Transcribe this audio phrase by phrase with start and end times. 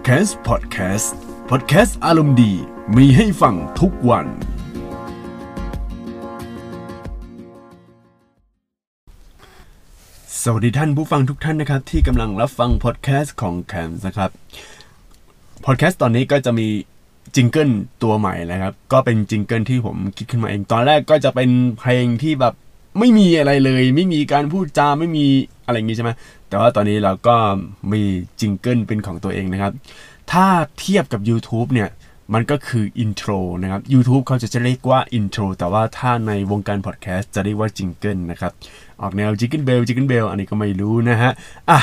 [0.00, 1.08] Cast Podcast
[1.50, 2.52] Podcast อารมณ์ดี
[2.96, 4.26] มีให้ฟังทุกวัน
[10.42, 14.30] สวัสดีท่านผู้ฟังทุกท่านนะครับ ที่กำลังรับฟังพอดแคสต์ของ c a m นะครับ
[15.64, 16.68] พอดแคสต์ตอนนี้ก็จะมี
[17.34, 17.70] jingle
[18.02, 22.54] ตัวใหม่นะครับ ก็เป็น jingle ที่ผมคิดขึ้นมาเอง ตอนแรกก็จะเป็นเพลงที่แบบ
[22.98, 25.26] ไม่มีอะไรเลย ไม่มีการพูดจาไม่มี
[25.66, 26.10] อะไรอย่างนี้ใช่ไหม
[26.52, 27.36] แต่ว่าตอนนี้เราก็
[27.92, 28.02] มี
[28.40, 29.72] jingle เป็นของตัวเองนะครับ
[30.32, 30.46] ถ้า
[30.78, 31.88] เทียบกับ YouTube เนี่ย
[32.34, 33.30] มันก็คือ intro
[33.62, 38.52] นะครับ YouTube เขาจะจะเรียกว่า intro แต่ว่าถ้าในวงการพอดแคสต์จะเรียกว่า jingle นะครับ
[39.00, 41.32] ออกแนว jingle bell jingle bell อันนี้ก็ไม่รู้นะฮะ
[41.70, 41.80] อะ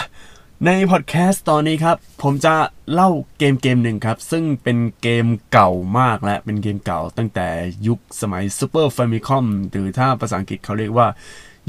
[0.66, 2.54] ในพอดแคสต์ตอนนี้ครับ ผมจะ
[2.94, 7.48] เล่าเกมเกมหนึ่งครับ ซึ่งเป็นเกมเก่ามากและเป็นเกมเก่าตั้งแต่
[7.88, 11.08] ยุคสมัย Super Famicom หรือถ้าภาษาอังกฤษเขาเรียกว่า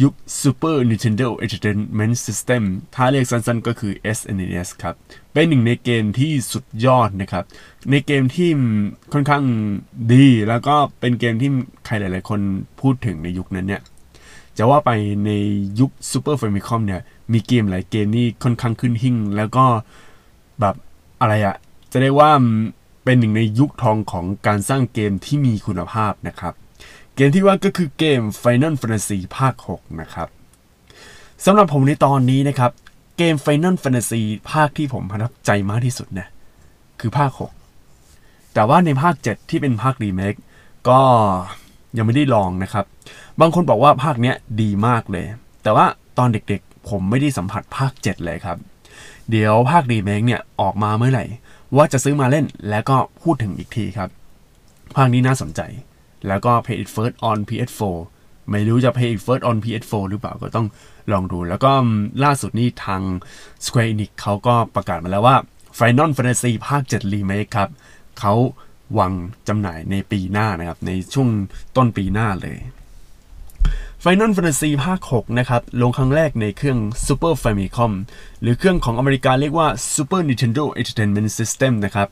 [0.03, 2.63] ยุค Super Nintendo Entertainment System
[2.95, 4.95] ถ้าเรียกสั้นๆก็คือ SNES ครับ
[5.33, 7.45] เป็นหนึ่งในเกมที่สุดยอดนะครับ
[7.91, 8.51] ในเกมที่
[9.13, 9.45] ค่อนข้าง
[10.13, 11.51] ดี แล้วก็เป็นเกมที่
[11.87, 12.41] ใครหลายๆ คน
[12.81, 13.83] พูดถึงในยุคนั้นเนี่ย
[14.59, 14.91] จะว่าไป
[15.25, 15.31] ใน
[15.81, 17.01] ยุค Super Famicom เนี่ย
[17.33, 19.65] มีเกมหลายเกมนี่ค่อนข้างขึ้นหิ่ง แล้วก็
[20.61, 20.75] แบบ
[21.21, 21.57] อะไรอะ
[21.93, 22.31] จะได้ว่า
[23.05, 26.55] เป็นหนึ่งในยุคทองของการสร้างเกมที่มีคุณภาพนะครับ
[27.21, 30.29] เกมที่ว่าก็คือเกม Final Fantasy ภาค 6 นะครับ
[31.45, 32.73] สำหรับผมในตอนนี้นะครับ
[33.19, 36.29] เกม Final Fantasy ภาคที่ผมประทับใจมากที่สุดเนี่ย
[37.01, 37.31] คือภาค
[37.93, 40.35] 6 แต่ว่าในภาค 7 ที่เป็นภาครีเมค
[40.89, 41.01] ก็
[41.97, 42.85] ยังไม่ได้ลองนะครับ
[43.41, 45.27] บางคนบอกว่าภาคเนี้ยดีมากเลย
[45.63, 45.87] แต่ว่า
[46.19, 48.59] ตอนเด็กๆ ผมไม่ได้สัมผัสภาค 7 เลยครับ
[49.31, 51.25] เดี๋ยวภาครีเมคเนี่ยออกมาเมื่อไหร่
[51.77, 54.09] ว่าจะซื้อมาเล่นแล้วก็พูดถึงอีกทีครับ
[54.97, 55.63] ภาคนี้น่าสนใจ
[56.29, 57.97] แล้วก็ Play it first on PS4
[58.51, 60.67] ไม่รู้จะ Play it first on PS4 หรือเปล่าก็ต้อง
[61.13, 61.73] ลองดู แล้วก็
[62.25, 63.03] ล่าสุดนี้ทาง
[63.65, 65.37] Square Enix เขาก็ประกาศมาแล้วว่า
[65.79, 67.71] Final Fantasy ภาค 7 Remake ครับ
[68.21, 68.35] เขา
[68.99, 69.13] วาง
[69.49, 71.29] จำหน่ายในปีหน้านะครับ ในช่วง
[71.77, 72.57] ต้นปีหน้าเลย
[74.05, 77.93] Final Fantasy ภาค 6 นะครับ ลงครั้งแรกในเครื่อง Super Famicom
[78.41, 82.09] หรือเครื่องของอเมริกาเรียกว่า Super Nintendo Entertainment System นะครับ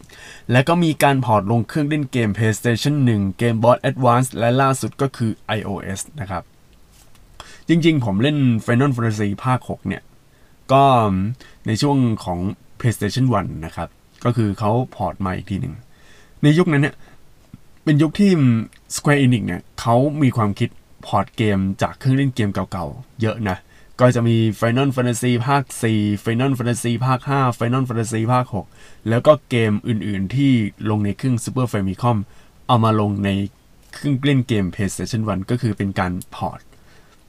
[0.53, 6.43] และก็มีการ port ลงเครื่องเล่นเกม PlayStation 1 Game Boy Advance และล่าสุดก็คือ iOS นะครับ
[7.69, 10.03] จริงๆ ผมเล่น Final Fantasy ภาค 6 เนี่ย
[10.73, 10.85] ก็
[11.67, 12.39] ในช่วงของ
[12.81, 13.89] PlayStation 1 นะครับ
[14.25, 15.75] ก็คือเขา port มาอีกทีหนึ่ง
[16.43, 16.95] ในยุคนั้นเนี่ย
[17.85, 18.31] เป็นยุคที่
[18.97, 20.71] Square Enix เนี่ยเขามีความคิด
[21.07, 23.59] port เกมจากเครื่องเล่นเกมเก่าๆ เยอะนะ
[24.01, 25.63] ก็จะมี Final Fantasy ภาค
[25.95, 28.45] 4 Final Fantasy ภาค 5 Final Fantasy ภาค
[28.77, 30.53] 6 แล้วก็เกมอื่นๆที่
[30.91, 32.17] ลงในเครื่อง Super Famicom
[32.67, 33.31] เอามาลงใน
[33.95, 36.61] เครื่องเล่นเกม PlayStation 1 ก็คือเป็นการพอร์ต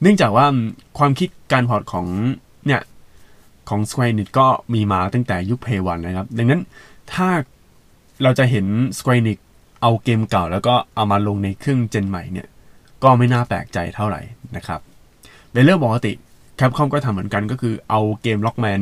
[0.02, 0.46] เนื่องจากว่า
[0.98, 2.06] ความคิดการพอร์ตของ
[2.66, 2.82] เนี่ย
[3.70, 6.62] ของ Square Enix ก็มีมาตั้งแต่ยุค Play 1นะครับ ดังนั้น
[7.14, 7.30] ถ้า
[8.24, 8.66] เราจะเห็น
[8.98, 9.38] Square Enix
[9.82, 12.48] เอาเกมเก่าแล้วก็เอามาลงในเครื่องเจนใหม่เนี่ย
[13.04, 14.22] ก็ไม่น่าแปลกใจเท่าไหร่
[14.56, 14.80] นะครับ
[15.52, 16.14] เป็นเรื่องปกติ
[16.56, 18.82] Capcom ก็ทำเหมือนกันก็คือเอาเกม Rockman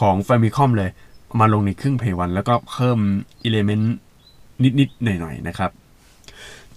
[0.00, 0.90] ของ Famicom เลย
[1.40, 2.98] มาลงในเครื่อง Play 1แล้วก็เพิ่ม
[3.42, 3.96] element
[4.80, 5.70] นิด ๆ หน่อย ๆ นะครับ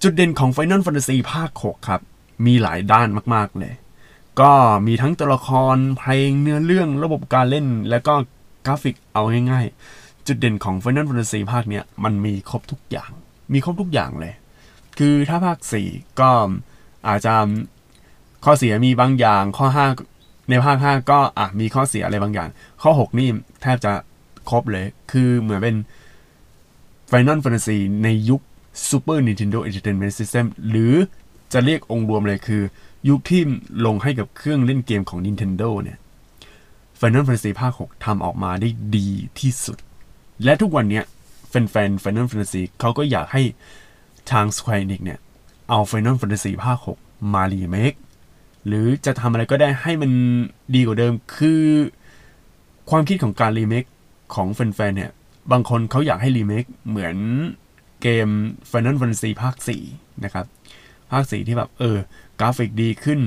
[0.02, 2.02] จุดเด่นของ Final Fantasy ภาค 6 ครับ
[2.46, 3.74] มีหลายด้านมาก ๆ เลย
[4.42, 4.52] ก็
[4.88, 8.14] มีทั้งตัวละครเพลงเนื้อเรื่องระบบการเล่น แล้วก็
[8.66, 9.22] กราฟิกเอา
[9.52, 9.66] ง่าย
[9.96, 13.12] ๆ จุดเด่นของ Final Fantasy ภาคเนี้ยมันมีครบทุกอย่าง
[13.54, 14.34] มีครบทุกอย่างเลย
[15.00, 15.58] คือถ้าภาค
[15.90, 16.32] 4 ก็
[17.08, 17.34] อาจจะ
[18.46, 19.68] ข้อเสียมีบางอย่าง ข้อ
[20.08, 22.50] 5 ในภาค5ก็อะมีข้อเสียอะไรบางอย่าง
[22.82, 23.30] ข้อ 6 นี่
[23.62, 23.92] แทบจะ
[24.50, 25.76] ครบเลย คือเหมือนเป็น
[27.12, 28.42] Final Fantasy ในยุค
[28.90, 30.94] Super Nintendo Entertainment System หรือ
[31.54, 32.62] จะเรียกองค์รวมเลยคือ
[33.10, 33.42] ยุคที่
[33.86, 35.98] ลงให้กับเครื่องเล่นเกมของ Nintendo เนี่ย
[37.00, 39.08] Final Fantasy ภาค 6ทำออกมาได้ดี
[39.40, 39.78] ที่สุด
[40.44, 41.02] และทุกวันนี้
[41.50, 43.42] แฟนๆ Final Fantasy เขาก็อยากให้
[44.32, 45.20] ทาง Square Enix เนี่ย
[45.74, 47.94] เอา Final Fantasy ภาค 6 มารีเมค
[48.68, 50.12] หรือจะทำอะไรก็ได้ให้มัน
[50.76, 51.64] ดีกว่าเดิมคือ
[52.90, 53.84] ความคิดของการรีเมค
[54.36, 55.12] ของแฟนๆเนี่ย
[55.52, 57.16] บางคนเขาอยากให้รีเมคเหมือน
[58.02, 58.28] เกม
[58.72, 59.56] Final Fantasy ภาค
[59.88, 60.46] 4 นะครับ
[61.12, 61.98] ภาค 4 ที่แบบ เออ
[62.40, 63.20] กราฟิกดีขึ้น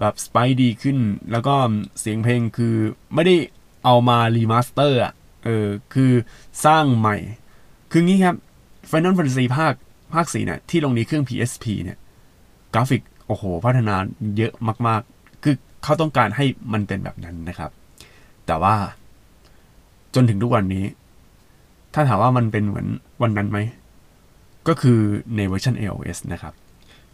[0.00, 0.98] แบบสไปดีขึ้น
[1.32, 1.54] แล้วก็
[2.00, 2.74] เสียงเพลงคือ
[3.14, 3.36] ไม่ได้
[3.84, 5.12] เอามา remaster อะ
[5.44, 6.12] เออ คือ
[6.64, 7.16] สร้างใหม่
[7.90, 8.36] คืองี้ครับ
[8.90, 9.74] Final Fantasy ภาค
[10.14, 11.98] ภาค4เนี่ยที่ลงในเครื่อง PSP เนี่ย
[12.74, 13.96] กราฟิกโอ้โห พัฒนา
[14.36, 14.52] เยอะ
[14.86, 15.54] มาก ๆ คือ
[15.84, 17.70] เขาต้องการให้มันเป็นแบบนั้นนะครับ
[18.46, 18.74] แต่ว่า
[20.14, 20.84] จนถึงทุกวันนี้
[21.94, 22.88] ถ้าถามว่ามันเป็นเหมือน
[23.22, 23.58] วันนั้นไหม
[24.68, 25.00] ก็คือ
[25.36, 26.54] ในเวอร์ชัน iOS นะครับ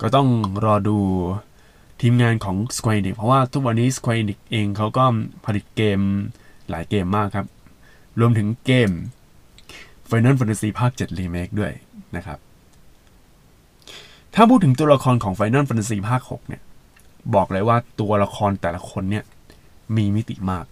[0.00, 0.28] ก็ต้อง
[0.64, 0.96] รอดู
[2.00, 5.04] ทีมงานของ Square Enix เพราะว่าทุกวันนี้ Square Enix เองเขาก็
[5.46, 6.00] ผลิตเกม
[6.70, 7.46] หลายเกมมากครับ
[8.20, 8.90] รวมถึงเกม
[10.08, 11.72] Final Fantasy ภาค 7 Remake ด้วย
[12.16, 12.38] นะครับ
[14.34, 16.62] ถ้าพูดถึงตัวละครของ Final Fantasy ภาค 6 เนี่ย
[17.34, 19.24] บอกเลยว่าตัวละครแต่ละคนเนี่ย
[19.96, 20.64] มีมิติมาก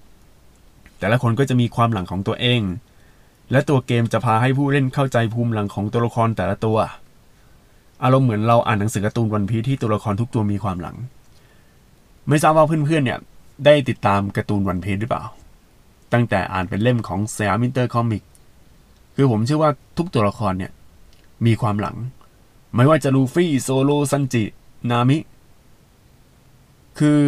[0.98, 2.60] แต่ละคนก็จะมีความหลังของตัวเอง
[3.50, 6.78] และตัวเกมจะพาให้ผู้เล่นเข้าใจภูมิหลังของตัวละครแต่ละตัว
[8.02, 10.96] อารมณ์เหมือนเราอ่านหนังสือการ์ตูน One Piece ที่ตัวละครทุกตัวมีความหลัง
[12.28, 13.18] ไม่ทราบว่าเพื่อนๆเนี่ย
[13.64, 15.22] ได้ติดตามการ์ตูน One Piece หรือเปล่า
[16.12, 18.22] ตั้งแต่อ่านเป็นเล่มของสยามอินเตอร์คอมิกส์
[19.16, 20.72] คือผมเชื่อว่าทุกตัวละครเนี่ย
[21.46, 21.96] มีความหลัง
[22.76, 24.44] ไม่ว่าจะลูฟี่โซโลซันจิ
[24.90, 25.18] นามิ
[26.98, 27.20] คือ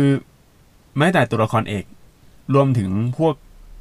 [0.98, 1.84] แม้แต่ตัวละครเอก
[2.54, 3.34] รวมถึงพวก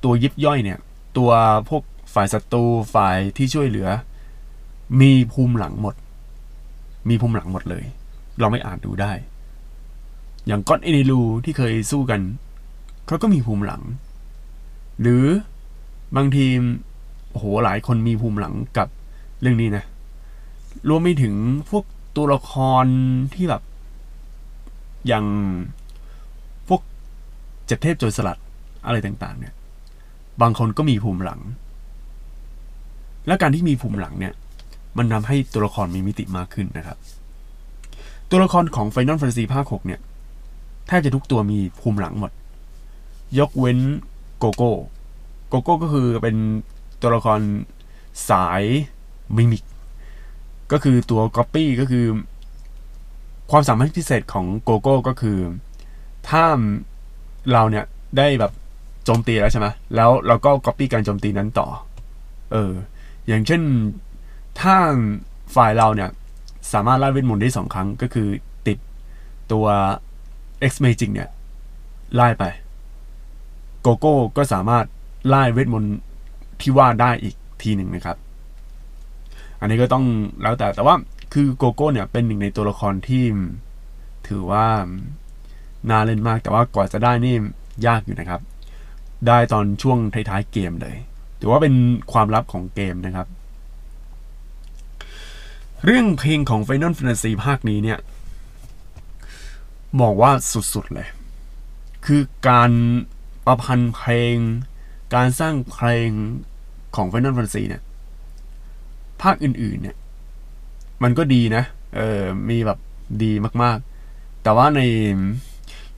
[0.03, 0.79] ตัวยิบย่อยเนี่ย
[1.17, 1.31] ตัว
[1.69, 1.83] พวก
[2.13, 3.89] ฝ่ายศัตรูฝ่ายที่ช่วยเหลือ
[5.01, 5.95] มีภูมิหลังหมด
[7.09, 7.83] มีภูมิหลังหมดเลย
[8.39, 9.11] เราไม่อ่านดูได้
[10.47, 12.21] อย่างก้อนเอนิลูที่เคยสู้กัน
[13.07, 13.81] เขาก็มีภูมิหลัง
[15.01, 15.23] หรือ
[16.15, 16.45] บางที
[17.31, 18.87] โอ้โหหลายคนมีภูมิหลังกับ
[19.41, 19.83] เรื่องนี้นะ
[20.89, 21.35] รวมไปถึง
[21.69, 21.83] พวก
[22.15, 22.51] ตัวละค
[22.83, 22.85] ร
[23.33, 23.61] ที่แบบ
[25.07, 25.25] อย่าง
[26.67, 26.81] พวก
[27.67, 28.39] เจ็ดเทพโจรสลัด
[28.85, 29.53] อะไรต่าง ๆ เนี่ย
[30.41, 31.41] บางคนก็มีภูมิหลัง
[33.27, 34.33] และการที่มีภูมิหลังเนี่ย
[34.97, 36.97] มันทำให้ตัวละครมีมิติมากขึ้นนะครับ
[38.29, 39.99] ตัวละครของ Final Fantasy ภาค 6 เนี่ย
[40.87, 42.31] แทบจะทุกตัวมีภูมิหลังหมด
[43.39, 43.79] ยกเว้น
[44.37, 44.71] โกโก้
[45.49, 46.35] โกโก้ก็คือเป็น
[47.01, 47.39] ตัวละคร
[48.29, 48.63] สาย
[49.35, 49.63] มิมิก
[50.71, 52.05] ก็คือตัวก๊อปปี้ก็คือ
[53.51, 55.37] ความสามารถพิเศษของโกโก้ก็คือ
[56.29, 56.45] ถ้า
[57.53, 57.85] เราเนี่ย
[58.17, 58.51] ได้แบบ
[59.05, 61.67] โจมตีแล้วใช่ไหมแล้วเราก็ก๊อปปี้การโจมตีนั้นต่อ
[62.51, 62.71] เออ
[63.27, 63.61] อย่างเช่น
[64.59, 64.75] ถ้า
[65.55, 66.09] ฝ่ายเราเนี่ย
[66.73, 68.27] สามารถร่ายเวทมนต์ได้สองครั้ง ก็คือ
[68.67, 68.77] ติด
[69.51, 69.65] ตัว
[70.71, 71.29] X Magic เนี่ย
[72.15, 72.43] ร่ายไป
[73.81, 74.85] โกโก้ก็สามารถ
[75.27, 75.97] ร่ายเวทมนต์
[76.61, 78.17] ที่ว่าได้อีกทีหนึ่งนะครับ
[79.59, 80.05] อันนี้ก็ต้อง
[80.41, 80.95] แล้วแต่แต่ว่า
[81.33, 83.25] คือโกโก้เนี่ยเป็นหนึ่งในตัวละครที่
[84.27, 84.67] ถือว่า
[85.89, 87.35] น่าเล่นมากแต่ว่ากว่าจะได้นี่
[87.87, 88.41] ยากอยู่นะครับ
[89.27, 90.95] ได้ตอนช่วงท้ายๆเกมเลย
[91.39, 91.73] ถือว่าเป็น
[92.11, 93.27] ความลับของเกมนะครับ
[95.85, 97.99] เรื่องเพลงของ Final Fantasy ภาคนี้เนี่ย
[100.01, 100.31] บอกว่า
[100.73, 101.07] สุดๆเลย
[102.05, 102.71] คือการ
[103.45, 104.35] ประพันธ์เพลง
[105.15, 106.09] การสร้างเพลง
[106.95, 107.83] ของ Final Fantasy เนี่ย
[109.21, 109.95] ภาคอื่นๆ เนี่ย
[111.03, 111.63] มันก็ดีนะ
[111.95, 112.79] เออมีแบบ
[113.23, 113.31] ดี
[113.63, 114.81] มากๆ แต่ว่าใน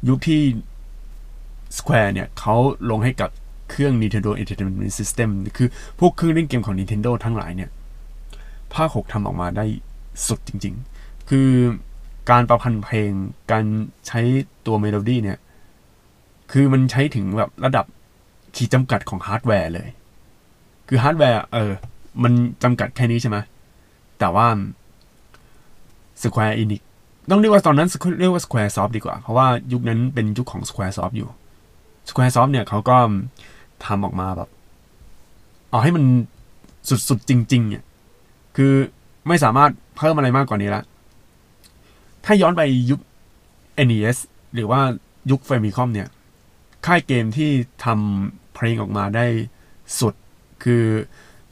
[0.08, 0.42] ยุคที่
[1.78, 2.56] Square เนี่ยเขา
[2.90, 3.30] ลงให้กับ
[3.70, 5.68] เครื่อง Nintendo Entertainment System คือ
[6.00, 7.70] พวกเครื่องเล่นเกมของ Nintendo ทั้งหลายเนี่ย
[8.74, 9.66] ภาค 6ทำออกมาได้
[10.28, 11.50] สุดจริง ๆ คือ
[12.32, 13.12] การประพันธ์เพลง
[13.52, 13.66] การ
[14.08, 14.22] ใช้
[14.66, 15.38] ตัวเมโลดี้เนี่ย
[16.52, 17.86] คือมันใช้ถึงแบบระดับ
[18.56, 19.90] ขีดจำกัดของฮาร์ดแวร์เลย
[20.88, 21.74] คือฮาร์ดแวร์ เออ
[22.24, 22.34] มัน
[22.64, 23.38] จำกัดแค่นี้ใช่ไหม
[24.20, 24.48] แต่ว่า
[26.24, 26.82] Square Enix
[27.30, 27.88] ต้องเรียกว่าตอนนั้น
[28.20, 31.30] เรียกว่า Square Soft ดีกว่า เพราะว่ายุคนั้นเป็นยุคของ Square Soft อยู่
[32.10, 32.98] Square Soft เนี่ยเขาก็
[33.86, 34.50] ทำออกมาแบบ
[35.70, 36.04] เอาให้มัน
[37.10, 37.84] สุดๆจริงๆเนี่ย
[38.56, 38.74] คือ
[39.28, 40.84] ไม่สามารถเพิ่มอะไรมากกว่านี้ละ
[42.26, 43.00] ถ้าย้อนไปยุค
[43.88, 44.18] NES
[44.54, 44.82] หรือว่า
[45.32, 46.08] ยุค Famicom เนี่ย
[46.86, 47.52] ค่ายเกมที่
[47.86, 49.26] ทำเพลงออกมาได้
[50.00, 50.14] สุด
[50.64, 50.84] คือ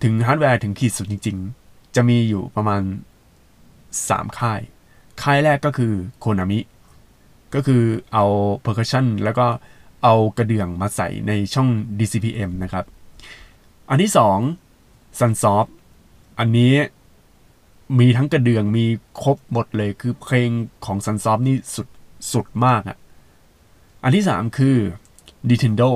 [0.03, 1.37] ถึงฮาร์ดแวร์ถึงขีดสุดจริง
[1.67, 2.81] ๆ จะมีอยู่ประมาณ
[3.59, 4.61] 3 ค่าย
[5.21, 6.59] ค่ายแรกก็คือโคนามิ
[7.53, 8.25] ก็คือเอา
[8.65, 9.47] percussion แล้วก็
[10.03, 12.85] เอากระเดื่องมาใส่ในช่อง DCPM นะครับ
[13.89, 14.37] อันที่สอง
[15.19, 15.69] Sunsoft
[16.39, 16.73] อันนี้
[17.99, 18.85] มีทั้งกระเดื่องมี
[19.21, 20.49] ครบหมดเลยคือเพลง
[20.85, 21.87] ของ Sunsoft นี่สุด
[22.33, 22.97] สุดมากอะ่ะ
[24.03, 24.77] อันที่สามคือ
[25.49, 25.91] Nintendo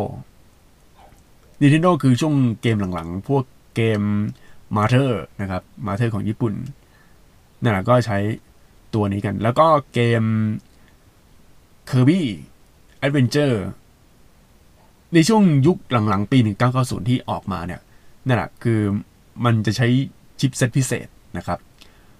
[1.62, 3.44] Nintendo คือช่วงเกมหลังๆ พวก
[3.76, 4.02] เกม
[4.76, 5.12] m a t e r
[5.42, 6.54] นะครับ m a t e r ของญี่ปุ่น
[7.62, 8.18] นั่นแหละก็ใช้
[8.94, 10.24] ตัวนี้กัน แล้วก็เกม
[11.90, 12.22] Kirby
[13.06, 13.58] Adventure
[15.14, 16.38] ในช่วงยุคหลังๆ ปี
[16.74, 17.82] 1990 ที่ออกมาเนี่ย
[18.28, 18.80] นั่นแหละคือ
[19.46, 19.88] มันจะใช้
[20.40, 21.60] chipset พิเศษนะครับ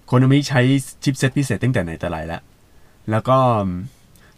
[0.06, 0.62] Konami ใช้
[1.02, 2.42] chipset พิเศษตั้งแต่ไหนแต่ไรแล้ว
[3.10, 3.38] แล้วก็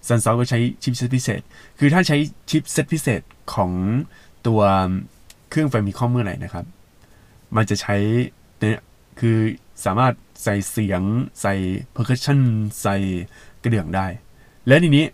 [0.08, 1.40] Sunsoft ก็ใช้ chipset พิเศษ
[1.78, 2.16] คือถ้าใช้
[2.50, 3.22] chipset พิเศษ
[3.54, 3.70] ของ
[4.46, 4.60] ตัว
[5.50, 6.64] เครื่อง Famicom เมื่อไหร่นะครับ
[7.56, 7.96] มันจะใช้
[8.58, 8.82] เนี่ย
[9.20, 9.36] คือ
[9.84, 11.02] สามารถใส่เสียง
[11.40, 11.54] ใส่
[11.94, 12.40] percussion
[12.82, 12.96] ใส่
[13.62, 14.06] กระเดื่องได้
[14.66, 15.04] และทีนี้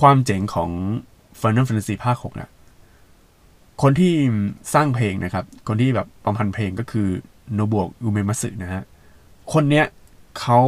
[0.00, 0.70] ความเจ๋งของ
[1.40, 2.50] Final Fantasy ภาค6นะ
[3.82, 4.12] คนที่
[4.74, 7.08] สร้างเพลงนะครับ คนที่แบบประพันธ์เพลงก็คือ
[7.52, 8.84] โนบุโอะ อุเอมัตสึนะฮะ
[9.52, 9.86] คนเนี้ย
[10.40, 10.60] เขา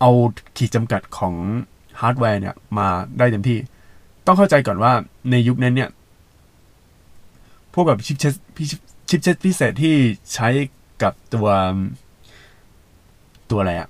[0.00, 0.10] เอา
[0.56, 1.34] ขีดจำกัดของ
[2.00, 3.58] ฮาร์ดแวร์เนี่ยมาได้เต็มที่
[4.26, 4.92] ต้องเข้าใจก่อนว่า
[5.30, 5.90] ในยุคนั้นเนี่ย
[7.74, 8.34] พวกแบบ chipset
[9.14, 9.96] chipset พิเศษที่
[10.34, 10.48] ใช้
[11.02, 11.48] กับตัว
[13.50, 13.88] ตัวอะไรอะ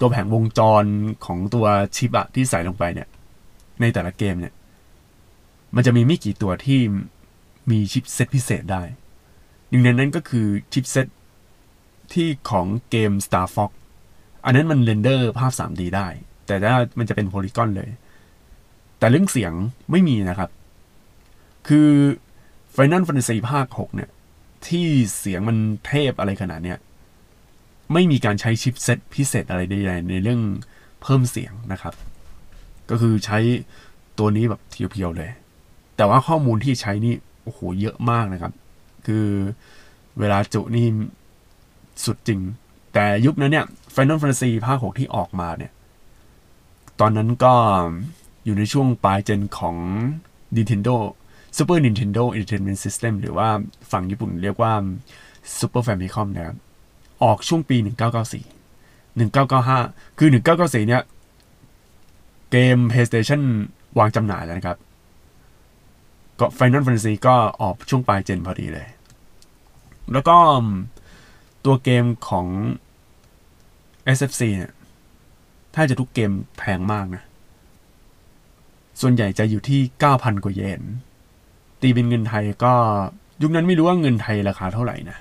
[0.00, 0.84] ตัวแผงวงจร
[1.24, 1.66] ของตัว
[1.96, 3.08] ชิปอะที่ใส่ลงไปเนี่ย
[3.80, 4.54] ในแต่ละเกมเนี่ย
[5.74, 6.80] มันจะมีไม่กี่ตัวที่
[7.70, 8.82] มี chipset พิเศษได้
[9.68, 11.06] หนึ่งในนั้นก็คือ chipset
[12.12, 13.70] ที่ของเกม Star Fox
[14.44, 16.08] อันนั้นมัน render ภาพ 3D ได้
[16.46, 17.90] แต่ถ้ามันจะเป็น polygon เลย
[18.98, 19.52] แต่เรื่องเสียง
[19.90, 20.50] ไม่มีนะครับ
[21.68, 21.88] คือ
[22.76, 24.10] Final Fantasy ภาค 6 เนี่ย
[24.68, 24.86] ที่
[25.18, 25.56] เสียงมัน
[25.86, 26.78] เทพอะไรขนาดเนี้ย
[27.92, 30.40] ไม่มีการใช้ชิปเซตพิเศษอะไรใดๆในเรื่อง
[31.02, 31.94] เพิ่มเสียงนะครับ
[32.90, 33.38] ก็คือใช้
[34.18, 35.30] ตัวนี้แบบเพียวๆเลย
[35.96, 38.52] แต่ว่าข้อมูลที่ใช้นี่โอ้โหเยอะมากนะครับ
[39.06, 39.26] คือ
[40.18, 40.86] เวลาจุนี่
[42.04, 42.40] สุดจริง
[42.94, 45.72] แต่ยุคนั้นเนี่ย Final Fantasy ภาค 6 ที่ออกมาเนี่ย
[47.00, 47.54] ตอนนั้นก็
[48.44, 49.76] อยู่ในช่วงปลายเจนของ
[50.56, 50.96] Nintendo
[51.56, 53.48] Super Nintendo Entertainment System หรือว่า
[53.92, 54.72] ฝั่งญี่ปุ่นเรียกว่า
[55.58, 56.56] Super Famicom นะครับ
[57.22, 57.76] ออกช่วงปี
[58.62, 61.02] 1994 1995 คือ 1994 เนี่ย
[62.50, 63.42] เกม PlayStation
[63.98, 64.78] วางจำหน่ายแล้วนะครับ
[66.38, 68.88] ก็ Final Fantasy ก็ออกช่วงปลายเจนพอดีเลย
[70.12, 70.36] แล้วก็
[71.64, 72.46] ตัวเกมของ
[74.16, 74.72] SFC เนี่ย
[75.74, 77.22] ถ้าจะทุกเกมแพงมากนะ
[79.00, 79.80] ส่วนใหญ่จะอยู่ที่
[80.12, 80.82] 9,000 กว่าเยน
[81.84, 82.74] ตีเป็นเงินไทยก็
[83.42, 85.18] ยุคนั้นไม่รู้ว่าเงินไทยราคาเท่าไหร่นะ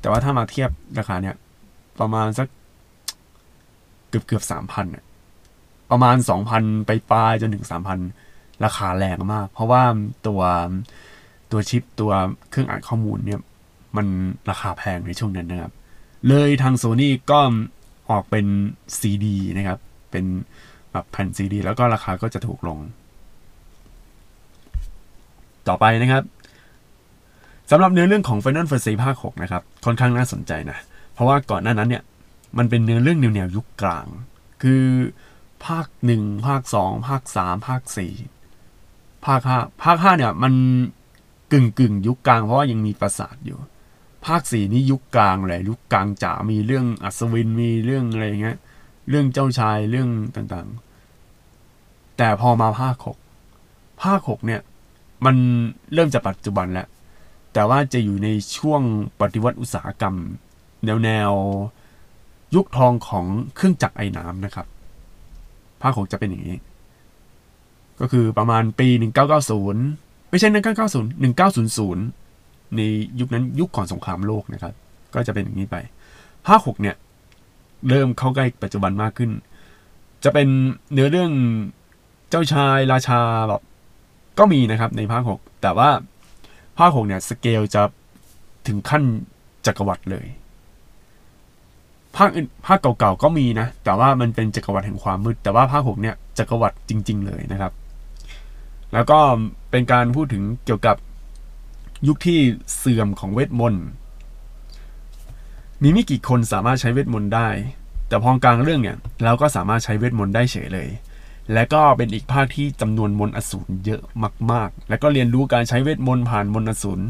[0.00, 1.36] แต่ว่าถ้ามาเทียบราคาเนี่ย
[2.00, 2.48] ประมาณสัก
[4.08, 4.86] เกือบเกือบสามพัน
[5.90, 7.98] ประมาณสองพันไปปลายจนถึงสามพัน
[8.64, 9.82] ราคาแรงมาก เพราะว่า
[10.26, 10.42] ตัว
[11.50, 12.12] ตัวชิปตัว
[12.50, 13.40] เครื่องอ่านข้อมูลเนี่ย
[13.96, 14.06] มัน
[14.50, 15.72] ราคาแพงในช่วงนั้นนะครับ
[16.28, 17.40] เลยทางโซนี่ก็
[18.10, 18.46] ออกเป็น
[18.98, 19.78] ซีดีนะครับ
[20.10, 20.24] เป็น
[20.92, 22.78] แบบแผ่นซีดี แล้วก็ราคาก็จะถูกลง
[25.68, 26.22] ต่อไปนะครับ
[27.70, 30.78] สำหรับเนื้อเรื่องของ Final Fantasy ภาค 6 นะครับ ค่อนข้างน่าสนใจนะ
[31.12, 32.02] เพราะว่าก่อนหน้านั้นเนี่ย
[32.58, 34.06] มันเป็นเนื้อเรื่องแนวๆยุคกลาง
[34.62, 34.84] คือ
[35.66, 38.12] ภาคหนึ่งภาคสองภาคสามภาคสี่
[39.26, 40.54] ภาคห้าภาคห้าเนี่ยมัน
[41.52, 43.58] กึ่งกึ่งยุคกลางเพราะว่ายังมีปราสาทอยู่
[44.26, 48.58] ภาคสี่นี่ยุคกลางเลยยุคกลางจ๋ามีเรื่องอัศวินมีเรื่องอะไรเงี้ย
[49.08, 53.18] เรื่องเจ้าชายเรื่องต่างๆ แต่พอมาภาคหก
[54.02, 54.60] ภาคหกเนี่ย
[55.24, 55.36] มัน
[55.94, 56.86] เริ่มจากปัจจุบันแล้ว
[57.52, 58.82] แต่ว่าจะอยู่ในช่วง
[59.20, 60.14] ปฏิวัติอุตสาหกรรม
[60.84, 61.32] แนวแนว
[62.54, 64.66] ยุคทองของเครื่องจักรไอ้น้ำนะครับ
[65.82, 66.56] ภาคหกจะเป็นอย่างนี้
[68.00, 68.88] ก็คือประมาณปี
[69.60, 71.22] 1990 ไม่ใช่ 1990
[72.04, 72.80] 1900 ใน
[73.20, 74.74] ยุคนั้นยุคก่อนสงครามโลกนะครับ
[75.14, 75.76] ก็จะเป็นอย่างนี้ไป
[76.46, 76.96] ภาคหกเนี่ย
[77.88, 79.30] เริ่มเข้าใกล้ปัจจุบันมากขึ้น
[80.24, 80.48] จะเป็น
[80.92, 81.32] เนื้อเรื่อง
[82.30, 83.62] เจ้าชายราชาแบบ
[84.38, 85.90] ก็มีนะครับในภาคหกแต่ว่า
[86.78, 87.82] ภาคหกเนี่ยสเกลจะ
[88.66, 89.02] ถึงขั้น
[89.66, 90.26] จักรวรรดิเลย
[92.16, 97.72] ภาคอื่นภาคเก่าๆก็มีนะ แต่ว่ามันเป็นจักรวรรดิแห่งความมืด แต่ว่าภาคหกเนี่ยจักรวรรดิจริง ๆ เลยนะครับ
[98.94, 99.18] แล้วก็
[99.70, 100.96] เป็นการพูดถึงเกี่ยวกับ
[102.06, 102.40] ยุคที่
[102.76, 103.86] เสื่อมของเวทมนต์
[105.82, 107.48] มีไม่กี่คนสามารถใช้เวทมนต์ได้
[108.08, 110.88] แต่พอกลางเรื่องเนี่ยเราก็สามารถใช้เวทมนต์ได้เฉยเลย
[111.52, 114.02] และก็เป็นอีกภาคที่จำนวนมนอสูรเยอะ
[114.52, 117.04] มาก ๆ และก็เรียนรู้การใช้เวทมนต์ผ่านมนอสูร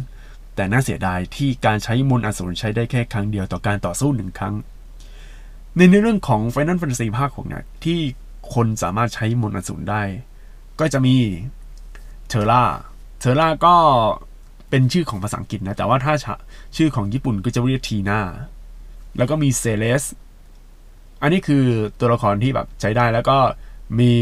[0.57, 4.55] แต่น่าเสียดายที่การใช้มนอสูรใช้ได้แค่ครั้งเดียวต่อการต่อสู้หนึ่งครั้ง
[5.77, 7.99] ในเรื่องของ Final Fantasy ภาคของเนี่ยที่
[8.55, 10.03] คนสามารถใช้มนอสูรได้
[10.81, 11.17] ก็จะมี
[12.29, 12.63] เทอร่า
[13.19, 13.77] เทอร่าก็
[14.71, 16.15] เป็นชื่อของภาษาอังกฤษนะ แต่ว่าถ้า
[16.77, 18.21] ชื่อของญี่ปุ่นก็จะเรียกทีน่า
[19.19, 20.05] แล้วก็มีเซเลส
[21.23, 21.65] อันนี้คือ
[22.01, 23.39] ตัวละครที่แบบใช้ได้แล้วก็
[23.99, 24.13] มี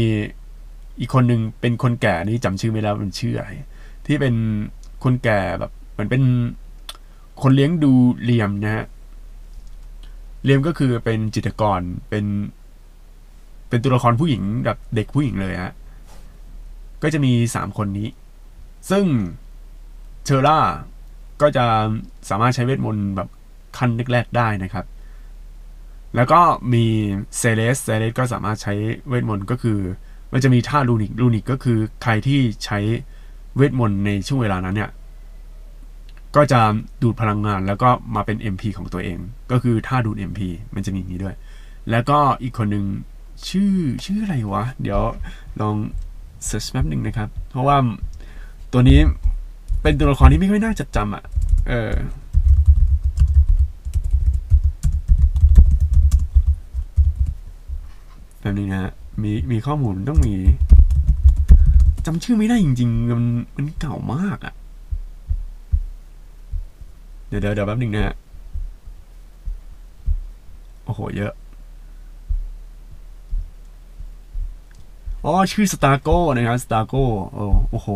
[0.99, 3.49] อีกคนหนึ่งเป็นคนแก่นี่จำชื่อไม่แล้มันชื่ออะไร
[4.05, 4.35] ที่เป็น
[5.03, 6.23] คนแก่แบบเหมือนเป็น
[7.41, 7.91] คนเลี้ยงดู
[8.23, 8.85] Relm นะฮะ
[10.43, 12.25] Relm ก็คือเป็นจิตรกรเป็น
[13.69, 15.73] เป็นตัวละครผู้หญิงแบบเด็กผู้หญิงเลยฮะ
[17.03, 18.07] ก็จะมีสามคนนี้
[18.89, 19.05] ซึ่ง
[20.25, 20.59] Terra
[21.41, 21.65] ก็จะ
[22.29, 23.29] สามารถใช้เวทมนต์แบบ
[23.77, 24.85] ขั้นแรกๆได้นะครับ
[26.15, 26.41] แล้วก็
[26.73, 26.85] มี
[27.37, 28.73] Celes Celes ก็สามารถใช้
[29.09, 29.79] เวทมนต์ก็คือ
[30.33, 32.79] มันจะมีท่า Runic Runic ก็คือใครที่ใช้
[33.55, 34.91] เวทมนต์ในช่วงเวลานั้นเนี่ย
[36.35, 36.59] ก็จะ
[37.01, 39.17] ดูดพลังงานแล้วก็มาเป็น MP ของตัวเอง
[39.51, 40.39] ก็คือท่าดูด MP
[40.75, 41.35] มันจะมีอย่างนี้ด้วย
[41.91, 42.85] แล้วก็อีกคนหนึ่ง
[43.49, 43.73] ชื่อ
[44.05, 45.01] ชื่ออะไรวะ เดี๋ยว
[45.61, 45.75] ลอง
[46.45, 47.77] search แป๊บหนึ่งนะครับ เพราะว่า
[48.73, 48.99] ตัวนี้
[49.81, 51.23] เป็นตัวละครที่ไม่ค่อยน่าจดจำอะ
[51.67, 51.91] เออ
[58.41, 58.91] แบบนี้นะ
[59.23, 60.35] มีมีข้อมูลต้องมี
[62.05, 63.25] จำชื่อไม่ได้จริงๆ มัน
[63.57, 64.53] มันเก่ามากอะ่ะ
[67.27, 68.15] เดี๋ยวเดี๋ยวเดี๋ยวแป๊บนึงนะฮะ
[70.85, 71.33] โอ้โห เยอะ
[75.25, 77.89] อ๋อ ชื่อสตาร์โก้นะครับสตาร์โก้โอ้โอ้โห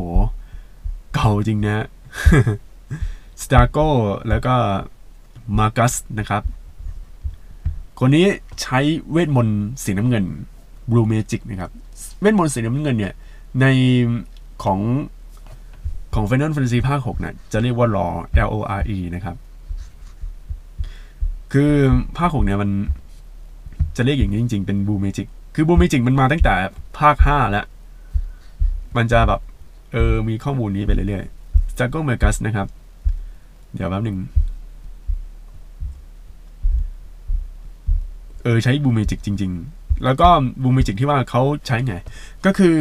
[1.13, 1.85] เก่าจริงนะ
[3.43, 3.87] สตาร์โก้
[4.29, 4.55] แล้วก็
[5.57, 6.43] Magus นะครับ
[7.99, 8.25] คนนี้
[8.61, 8.79] ใช้
[9.11, 10.25] เวทมนต์สีน้ำเงิน
[10.91, 11.71] Blue Magic นะครับ
[12.21, 13.13] เวทมนต์สีน้ำเงินเนี่ย
[13.61, 13.65] ใน
[14.63, 14.79] ของ
[16.13, 19.35] ของ Final Fantasy ภาค6เนี่ยจะเรียกว่า Lore L O R E นะครับ
[21.53, 21.71] คือ
[22.17, 22.69] ภาค6เนี่ยมัน
[23.97, 26.53] จะเรียกอย่างนี้จริงๆ เป็น Blue Magic คือ Blue Magic มันมาตั้งแต่
[26.99, 27.65] ภาค 5 แล้ว
[28.97, 29.41] มันจะแบบ
[29.93, 32.67] เออ มีข้อมูลนี้ไปเรื่อยๆ Jungle m e r g u s นะครับ
[33.75, 34.17] เดี๋ยวแป๊บหนึ่ง
[38.45, 40.27] เออใช้บูเมจิกจริง ๆ แล้วก็
[40.63, 41.95] บูเมจิกที่ว่าเขาใช้ไง
[42.45, 42.75] ก็คือ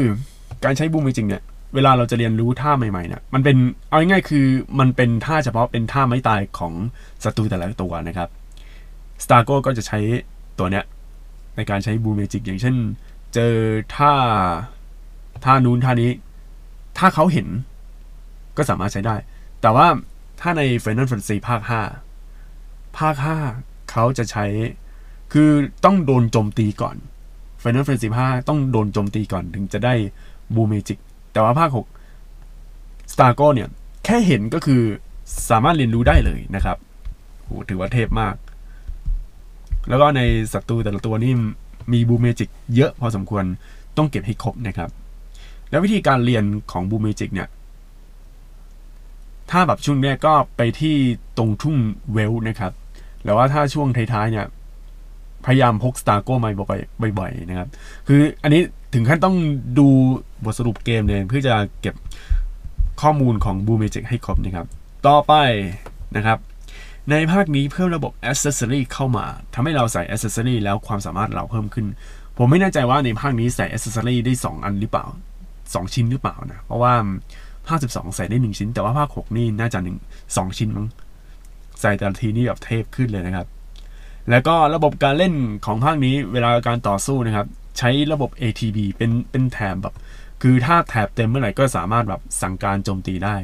[0.65, 1.43] การใช้บูเมจิกเนี่ย
[1.75, 3.57] เวลาเราจะเรียนรู้ท่าใหม่ๆเนี่ยมันเป็น
[3.89, 4.47] เอาง่ายๆคือ
[4.81, 6.73] มันเป็นท่าเฉพาะเป็นท่าไม่ตายของ
[7.25, 8.29] ศัตรูแต่ละตัวนะครับ
[9.25, 9.99] สตาร์โกก็จะใช้
[10.59, 10.85] ตัวเนี้ย
[11.57, 12.77] ในการใช้บูเมจิกอย่างเช่น
[13.35, 13.55] เจอ
[13.97, 14.13] ท่า
[15.45, 16.11] ท่านู้นท่านี้
[16.99, 17.49] ถ้าเขาเห็น
[18.57, 19.17] ก็สามารถใช้ได้
[19.63, 19.87] แต่ว่า
[20.41, 21.61] ถ้าใน Final Fantasy ภาค
[22.31, 23.15] 5 ภาค
[23.53, 24.47] 5 เขาจะใช้
[25.37, 25.51] คือ
[25.85, 26.97] ต้องโดนโจมตีก่อน
[27.63, 29.95] Final Fantasy 5ต้องโดนโจมตีก่อนถึงจะได้
[30.55, 30.99] บูเมจิก
[31.33, 33.69] แต่ว่าภาค 6 Star g o เนี่ย
[34.05, 34.83] แค่เห็นก็คือ
[35.51, 36.77] สามารถเรียนรู้ได้เลยนะครับ
[37.45, 38.35] โหถือว่าเทพมาก
[39.89, 40.21] แล้วก็ใน
[40.53, 41.33] ศัตรูแต่ละตัวนี่
[41.93, 43.45] มี Blue Magic เยอะพอสมควร
[43.97, 44.91] ต้องเก็บให้ครบนะครับ
[45.71, 47.49] แล้ววิธีการเรียนของ Blue Magic เนี่ย
[49.51, 50.97] ถ้าแบบช่วงเนี้ยก็ไปที่
[51.39, 51.77] ตรงทุ่ง
[52.13, 52.73] เวลนะครับ
[53.25, 54.47] แล้วว่าถ้าช่วงท้ายๆเนี่ย
[55.47, 56.51] พยายามพก Strago มา
[57.19, 57.69] บ่อยๆนะครับ
[58.09, 58.63] คืออันนี้
[58.95, 59.37] ถึงขั้นต้อง
[59.79, 59.87] ดู
[60.45, 61.95] บทสรุปเกมเลยเพื่อจะเก็บ
[63.03, 64.67] ข้อมูลของ Blue Magic ให้ครบนะครับ
[65.07, 65.33] ต่อไป
[66.17, 66.39] นะครับ
[67.11, 69.25] ในภาคนี้เพิ่มระบบ Accessory เข้ามา
[69.55, 71.87] ทำให้เราใส่ Accessory แล้วความสามารถเราเพิ่มขึ้น
[72.39, 75.07] ผมไม่แน่ใจว่าในภาคนี้ใส่ Accessory ได้ 2 อันหรือเปล่า
[75.51, 76.93] 2 ชิ้นหรือเปล่านะ เพราะว่า
[77.69, 80.87] ภาค12 ใส่ได้ 1 ชิ้น แต่ว่าภาค 6 นี่น่าจะ1 2 ชิ้นมั้ง
[81.81, 83.47] ใส่แต่ละทีนี่แบบเทพขึ้นเลยนะครับ
[84.31, 85.35] แล้วก็ระบบการเล่น
[85.67, 87.47] ของภาคนี้เวลาการต่อสู้นะครับ
[87.79, 89.95] ใช้ระบบ ATB เป็นเป็นแถบแบบ
[90.43, 93.37] คือถ้าแถบเต็มเมื่อไหร่ก็สามารถแบบสั่งการโจมตีได้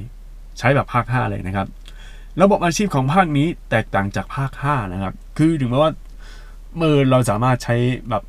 [0.59, 1.67] ใช้แบบภาค 5 เลยนะครับ
[2.43, 5.93] ระบบอาชีพของภาคนี้แตกต่างจากภาค 5 นะครับ คือถึงแม้ว่า
[6.77, 7.77] เมื่อเราสามารถใช้
[8.11, 8.23] แบบ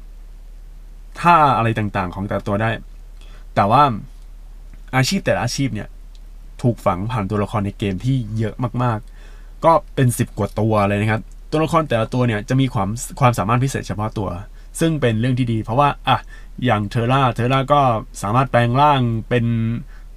[1.20, 2.70] ท่าอะไรต่างๆ ของแต่ตัวได้
[3.56, 3.84] แต่ว่า
[4.96, 5.90] อาชีพแต่ละอาชีพเนี่ย
[6.62, 9.00] ถูกฝังผ่านตัวละครในเกมที่เยอะมาก
[9.32, 14.30] ๆ ก็เป็น 10 กว่าตัวเลยนะครับ ตัวละครแต่ละตัวเนี่ยจะมีความความสามารถพิเศษเฉพาะตัว
[14.80, 16.18] ซึ่งเป็นเรื่องที่ดี เพราะว่าอะ
[16.66, 17.82] อย่างเทอร่าเทอร่าก็
[18.22, 19.46] สามารถแปลงร่างเป็น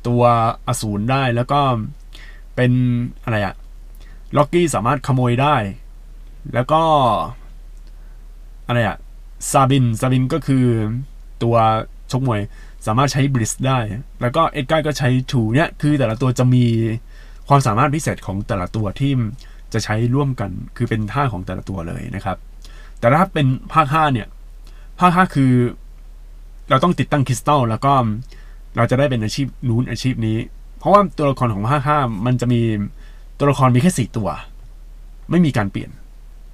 [0.07, 0.23] ตัว
[0.67, 1.61] อสูรได้แล้วก็
[2.57, 2.73] เป็น
[3.25, 3.55] อะไรอะ
[4.37, 5.57] ล็อกกี้สามารถขโมยได้
[6.55, 6.83] แล้วก็
[8.67, 8.97] อะไรอะ
[9.51, 10.67] ซาบินซาบินก็คือ
[11.43, 11.57] ตัว
[12.11, 12.41] ชกมวย
[12.87, 13.79] สามารถใช้บริสได้
[14.21, 16.65] แล้วก็เอ็ดการ์ก็ใช้ถูเนี่ยคือแต่ละตัวจะมี
[17.49, 19.13] ความสามารถพิเศษของแต่ละตัวที่
[19.75, 22.37] จะใช้ร่วมกันคือเป็นท่าของแต่ละตัวเลยนะครับ
[22.99, 24.29] แต่ถ้าเป็นภาค5เนี่ย
[25.01, 25.53] ภาค5คือ
[26.71, 27.93] เราต้องติดตั้งคริสตัลแล้วก็
[28.77, 30.39] เราจะได้เป็นอาชีพนู้นอาชีพนี้
[30.79, 32.61] เพราะว่าตัวละครของภาค5มันจะมี
[33.39, 34.29] ตัวละครมีแค่สี่ตัว
[35.31, 35.91] ไม่มีการเปลี่ยน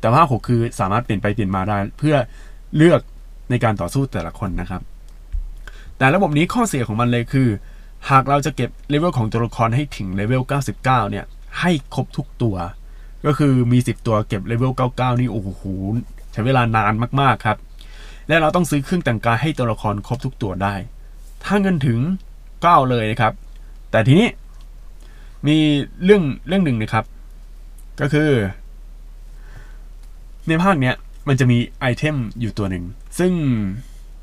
[0.01, 2.17] แต่ภาค6คือสามารถเปลี่ยนไปเปลี่ยนมาได้ เพื่อ
[2.77, 3.01] เลือก
[3.51, 4.83] ในการต่อสู้แต่ละคนนะครับ
[5.99, 7.49] แต่ระบบนี้ข้อเสียของมันเลยคือ
[8.11, 11.25] หากเราจะเก็บเลเวลของตัวละครให้ถึงเลเวล99 เนี่ย
[11.61, 12.57] ให้ครบทุกตัว
[13.27, 15.63] ก็คือมี 10 ตัวเก็บเลเวล99 นี่โอ้โห
[16.33, 17.59] ใช้เวลานานมากๆครับ
[18.29, 20.75] และเราต้องซื้อเครื่องแต่งกายให้ตัวละครครบทุกตัวได้
[21.45, 21.99] ถ้าเงินถึง
[22.63, 23.33] ก็เอาเลยนะครับ
[23.91, 24.29] แต่ทีนี้
[25.47, 25.57] มี
[26.05, 27.05] เรื่องเรื่องหนึ่งนะครับ
[28.01, 28.31] ก็คือ
[30.49, 30.95] ในภาคเนี้ย
[31.29, 32.85] มันจะมี item อยู่ตัวหนึ่ง
[33.19, 33.33] ซึ่ง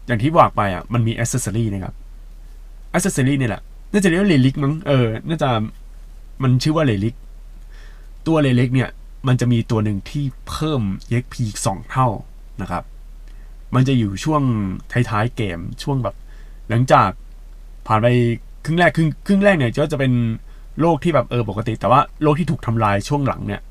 [0.08, 1.94] อย่างที่บอกไปอะมันมีอ c เซสซอรีนะครับ
[2.94, 5.50] อ c เซสซอรีเนี่ยแหละน่าจะเรียกว่าเลลิกมั้งเออ น่าจะ
[6.44, 7.16] มันชื่อว่าเลลิก
[8.28, 8.90] ตัวเลลิกเนี่ย
[9.28, 11.36] มันจะมีตัวหนึ่งที่เพิ่ม EXP
[11.66, 12.08] สองเท่า
[12.62, 12.84] นะครับ
[13.76, 14.42] มันจะอยู่ช่วง
[14.92, 16.16] ท้ายๆเกมช่วงแบบ
[16.70, 17.10] หลังจาก
[17.88, 18.08] ผ่านไป
[18.66, 20.14] ครึ่งแรกครึ่งครึ่งแรกเนี่ยก็จะเป็น
[20.82, 23.62] โลกที่แบบเออปกติ แต่ว่าโลกที่ถูกทำลายช่วงหลังเนี่ย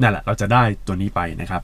[0.00, 1.62] นั่นแหละเราจะได้ตัวนี้ไปนะครับ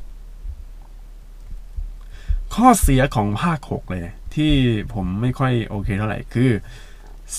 [2.54, 4.02] ข้อเสียของภาค 6 เลย
[4.34, 4.52] ที่
[4.94, 6.50] ผมไม่ค่อยโอเคเท่าไหร่คือ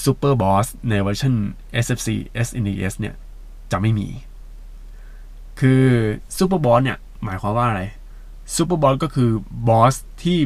[0.03, 1.33] Super Boss ในเวอร์ชัน
[1.85, 2.09] SFC
[2.47, 3.15] SNES เนี่ย
[3.71, 4.07] จะไม่มี
[5.61, 5.83] คือ
[6.37, 7.81] Super Boss เนี่ยหมายความว่าอะไร
[8.55, 9.29] Super Boss ก็คือ
[9.67, 10.39] บอสที่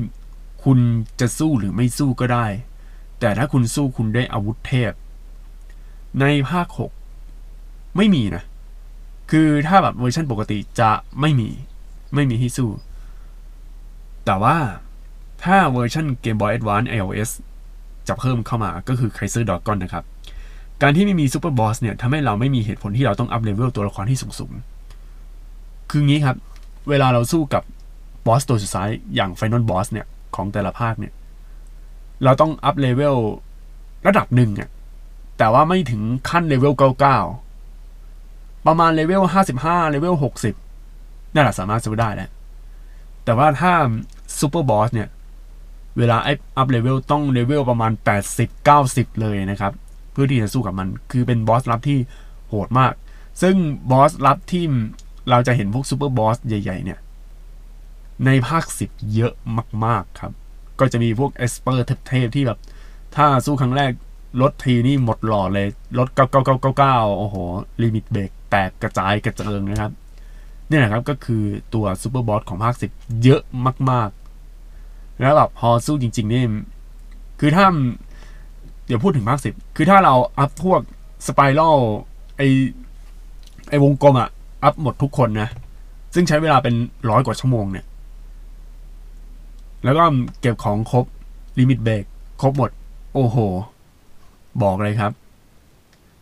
[0.63, 0.79] คุณ
[1.19, 2.45] จะสู้หรือไม่สู้ก็ได้
[3.19, 4.91] แต่ถ้าคุณสู้คุณได้อาวุธเทพ
[6.21, 6.67] ในภาค
[7.31, 8.43] 6 ไม่มีนะ
[9.31, 11.49] คือถ้าแบบเวอร์ชันปกติจะไม่มี
[12.15, 12.69] ไม่มีให้สู้
[14.25, 14.57] แต่ว่า
[15.43, 17.29] ถ้าเวอร์ชัน Game Boy Advance iOS
[18.07, 20.03] จะเพิ่มเข้ามาก็คือ Kaiser Dragon นะครับ
[20.81, 24.74] การที่ไม่มี Super Boss เนี่ยทำให้เราไม่มีเหตุผลที่เราต้อง up level ตัวละครที่สูงๆ
[25.89, 26.37] คืองี้ครับ
[26.89, 27.63] เวลาเราสู้กับ
[28.25, 31.13] บอสตัวสุดท้ายอย่าง Final Boss เนี่ย ของแต่ละภาคเนี่ย
[32.23, 33.15] เราต้อง up level
[34.07, 34.69] ระดับหนึ่งอะ
[35.37, 36.73] แต่ว่าไม่ถึงขั้นเลเวล
[37.49, 39.23] 99 ประมาณเลเวล
[39.57, 40.15] 55เลเวล
[40.73, 42.29] 60นั่นแหละสามารถสู้ได้แล้ว
[43.23, 43.73] แต่ว่าถ้า
[44.39, 45.09] Super Boss เนี่ย
[45.97, 47.91] เวลาไอัพเลเวลต้องเลเวลประมาณ
[48.31, 49.73] 80 90 เลยนะครับ
[50.11, 51.99] เพื่อที่จะสู้กับมัน คือเป็นบอสลับที่
[52.49, 52.93] โหดมาก
[53.41, 53.55] ซึ่ง
[53.91, 54.65] บอสลับที่
[55.29, 56.99] เราจะเห็นพวก Super Boss ใหญ่ ๆ เนี่ย
[58.25, 59.33] ในภาค10เยอะ
[59.85, 60.33] มาก ๆ ครับ
[60.79, 62.59] ก็จะมีพวก Esper เทพๆที่แบบ
[63.15, 63.91] ถ้าสู้ครั้งแรก
[64.41, 65.67] ลดทีนี่หมดหลอดเลย
[65.99, 66.07] ลด
[66.63, 67.35] 9999โอ้โห
[67.83, 69.91] Limit Break แตกกระจายกระเจิงนะครับ
[70.67, 73.41] เนี่ยนะครับก็คือตัว Super Boss ของภาค10เยอะ
[73.91, 74.09] มาก
[74.63, 76.43] ๆ แล้วแบบพอสู้จริง ๆ นี่
[77.39, 77.65] คือถ้า
[78.85, 80.81] เดี๋ยวพูดถึงภาค10คือถ้าเรา up พวก
[81.27, 81.77] spiral
[82.37, 82.41] ไอ
[83.69, 84.29] ไอวงกลมอะ
[84.65, 85.49] up หมดทุกคนนะ
[86.13, 86.75] ซึ่งใช้เวลาเป็น
[87.09, 87.85] ร้อยกว่าชั่วโมงเนี่ย
[89.83, 90.03] แล้วก็
[90.41, 91.05] เก็บของครบ
[91.59, 92.03] Limit Break
[92.41, 92.71] ครบหมด
[93.13, 93.37] โอ้โห
[94.63, 95.11] บอกเลยครับ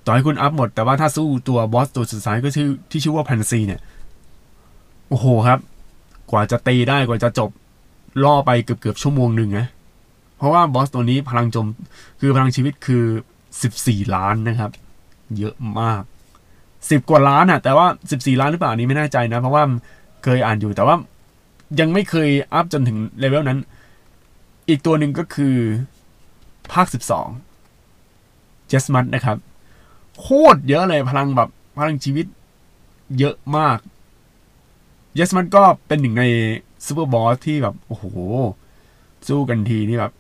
[0.06, 3.82] ต่อให้คุณ up หมด แต่ว่าถ้าสู้ตัวบอสตัวสุดท้ายก็ชื่อที่ชื่อว่า Penance เนี่ย
[5.10, 5.60] โอ้โหครับ
[6.32, 7.50] กว่าจะตีได้กว่าจะจบ
[8.24, 9.68] ล่อไปเกือบเกือบชั่วโมงหนึ่งนะ
[10.38, 11.68] เพราะว่าบอสตัวนี้พลังจม
[12.20, 13.04] คือพลังชีวิตคือ
[13.62, 14.72] สิบสี่ล้านนะครับ
[15.38, 16.04] เยอะมาก
[16.90, 19.64] สิบกว่าล้านอะแต่ว่าสิบสี่ล้านหรือเปล่านี้ไม่แน่ใจนะ เพราะว่า
[20.24, 20.96] เคยอ่านอยู่แต่ว่า
[21.80, 23.60] ยังไม่เคย up จนถึง level นั้น
[24.70, 25.56] อีกตัวหนึ่งก็คือ
[26.72, 27.28] ภาคสิบสอง
[28.68, 29.38] Yiazmat นะครับ
[30.20, 32.26] โคตรเยอะเลยพลังแบบพลังชีวิต
[33.20, 33.78] เยอะมาก
[35.16, 36.24] Yiazmat ก็เป็นหนึ่งใน
[36.86, 38.06] Super Boss ที่แบบ โอ้โห
[39.28, 40.12] สู้กันทีนี่แบบ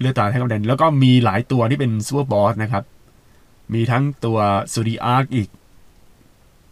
[0.00, 2.84] เลือดตาแทบกระเด็นแล้วก็มีหลายตัวที่เป็น Super Boss นะครับ
[3.74, 4.38] มีทั้งตัว
[4.72, 5.48] ซูดีอาร์กอีก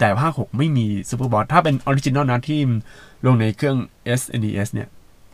[0.02, 2.60] แต่ภาค 6 ไม่มี super boss ถ้าเป็น original นะที่
[3.26, 3.78] ลงในเครื่อง
[4.20, 4.88] SNES เนี่ย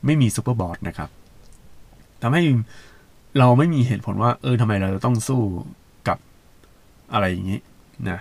[0.05, 1.09] ไม่มี super boss นะครับ
[2.23, 2.43] ทำให้
[3.39, 5.41] เราไม่มีเหตุผลว่า เออทำไมเราต้องสู้
[6.09, 6.19] กับ
[7.13, 7.61] อะไรอย่างนี้
[8.09, 8.19] นะ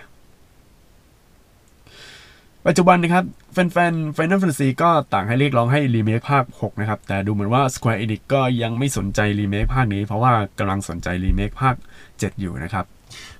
[2.66, 11.74] ปัจจุบันนะครับ แฟนๆ Final Fantasy ก็ต่างให้เรียกร้องให้รีเมคภาค 6 นะครับ แต่ดูเหมือนว่า Square Enix ก็ยังไม่สนใจรีเมคภาคนี้ เพราะว่ากำลังสนใจรีเมคภาค
[12.08, 12.84] 7 อยู่นะครับ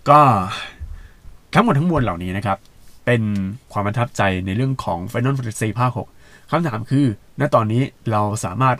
[0.09, 0.21] ก็
[1.55, 2.59] ทั้งหมดทั้งมวลเหล่านี้นะครับ
[3.09, 3.27] เป็น
[3.73, 5.91] ความประทับใจในเรื่องของ Final Fantasy ภาค
[6.21, 7.07] 6คำถามคือ
[7.41, 8.77] ณ ตอนนี้เราสามารถ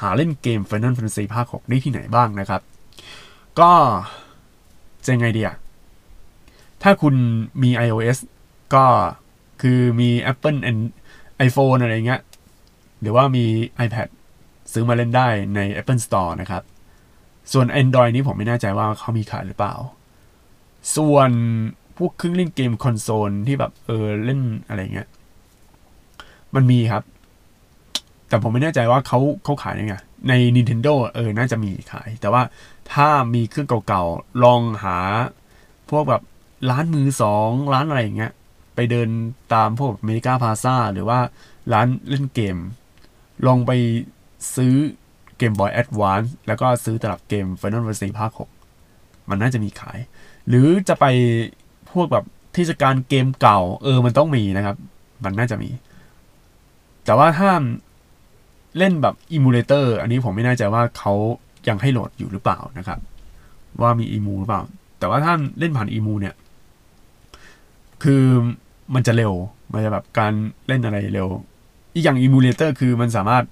[0.00, 2.60] หาเล่นเกม Final Fantasy ภาค 6 ได้ที่ไหนบ้างนะครับ
[3.60, 3.72] ก็
[5.04, 5.56] จะไงดีอะ
[6.82, 7.14] ถ้าคุณ
[7.62, 8.18] มี iOS
[8.74, 8.84] ก็
[9.62, 10.82] คือมี Apple and
[11.46, 12.20] iPhone อะไรเงี้ย
[13.00, 13.44] หรือว่ามี
[13.86, 14.08] iPad
[14.72, 16.62] ซื้อมาเล่นได้ใน Apple Store นะครับ
[17.52, 19.74] ส่วน Android นี้ผมไม่แน่ใจว่าเขามีขายหรือเปล่า
[20.96, 21.30] ส่วน
[21.98, 25.08] พวกเครื่องเล่นเกมคอนโซลที่แบบเออเล่นอะไรเงี้ย
[26.54, 27.02] มันมีครับ
[28.28, 29.94] แต่ผมไม่แน่ใจว่าเขาเขาขายยังไง
[30.28, 32.42] ใน Nintendo เออ น่าจะมีขาย แต่ว่า
[32.92, 34.98] ถ้ามีเครื่องเก่าๆ ลองหา
[35.90, 36.22] พวกแบบ
[36.70, 38.32] ร้านมือสองร้านอะไรอย่างเงี้ย
[38.74, 39.08] ไปเดิน
[39.54, 41.18] ตามพวกเมกาพลาซ่าหรือว่า
[41.72, 42.56] ร้านเล่นเกม
[43.46, 43.72] ลองไป
[44.56, 44.74] ซื้อ
[45.38, 48.30] Game Boy Advance แล้วก็ซื้อตลับเกม Final Fantasy ภาค
[48.78, 49.98] 6 มันน่าจะมีขาย
[50.48, 51.04] หรือจะไป
[51.92, 52.24] พวกแบบ
[52.54, 54.76] ที่จะการเกมเก่า เออ มันต้องมีนะครับ
[55.24, 55.70] มันน่าจะมี
[57.04, 57.62] แต่ว่าถ้า
[58.78, 61.12] เล่นแบบ emulator อันนี้ผมไม่แน่ใจว่าเขา
[61.68, 62.98] ยังให้โหลดอยู่หรือเปล่านะครับ
[63.80, 64.62] ว่ามีอีมูหรือเปล่า
[64.98, 66.34] แต่ว่าถ้าเล่นผ่านอีมูเนี่ย
[68.02, 68.24] คือ
[68.94, 69.32] มันจะเร็ว
[69.72, 70.32] มันจะแบบการ
[70.68, 71.28] เล่นอะไรเร็ว
[71.94, 73.44] อีกอย่าง emulator คือมันสามารถ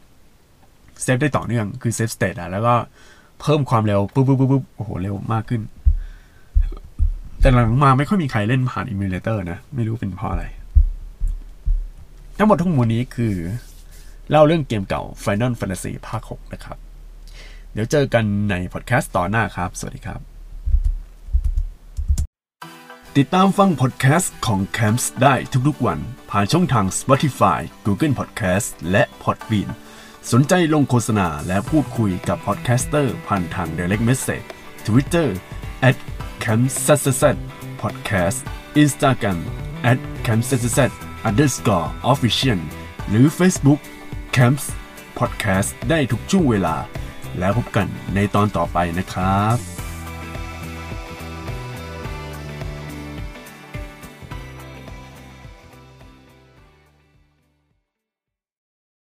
[1.03, 2.74] เซฟได้ต่อเนื่อง คือ save state อะแล้วก็
[3.40, 5.61] เพิ่มความเร็วปุ๊บปุ๊บปุ๊บโอ้โห เร็วมากขึ้น
[7.40, 10.44] แต่หลังมาไม่ค่อยมีใครเล่นผ่าน emulator นะ ไม่รู้เป็นเพราะอะไร
[12.38, 13.35] ทั้งหมดทั้งมวลนี้คือ
[14.31, 16.79] เล่าเรื่องเกมเก่า Final Fantasy ภาค 6 นะครับ
[17.72, 20.20] เดี๋ยวเจอกันในพอดแคสต์ตอนหน้าครับ สวัสดีครับ
[23.16, 25.35] ติดตามฟังพอดแคสต์ของ Camps ได้
[25.68, 25.98] ทุกๆวัน
[26.31, 29.68] ผ่านช่องทาง Spotify Google Podcast และ Podbean
[30.33, 34.46] สนใจลงโฆษณาและพูดคุยกับ podcaster ผ่านทาง Direct Message
[34.87, 35.29] Twitter
[35.88, 35.96] at
[36.44, 37.22] c a m p s s
[37.83, 38.38] podcast
[38.83, 39.38] Instagram
[39.90, 40.81] at c a m p s s
[41.29, 42.61] underscore official
[43.09, 43.81] หรือ Facebook
[44.37, 44.64] Camps
[45.18, 46.76] Podcast ได้ทุกช่วงเวลา
[47.38, 49.80] แล้วพบกันในตอนต่อไปนะครับ